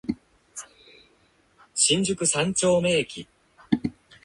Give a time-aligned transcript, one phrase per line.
[1.75, 3.27] 新宿三丁目駅